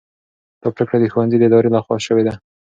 [0.61, 2.33] دا پرېکړه د ښوونځي د ادارې لخوا سوې ده.